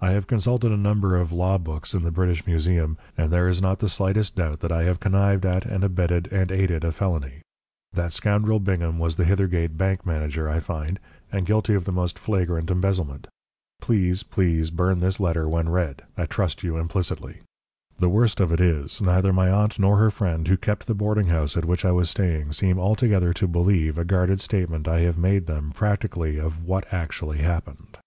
[0.00, 3.60] I have consulted a number of law books in the British Museum, and there is
[3.60, 7.42] not the slightest doubt that I have connived at and abetted and aided a felony.
[7.92, 10.98] That scoundrel Bingham was the Hithergate bank manager, I find,
[11.30, 13.26] and guilty of the most flagrant embezzlement.
[13.82, 17.42] Please, please burn this letter when read I trust you implicitly.
[17.98, 21.26] The worst of it is, neither my aunt nor her friend who kept the boarding
[21.26, 25.18] house at which I was staying seem altogether to believe a guarded statement I have
[25.18, 27.98] made them practically of what actually happened.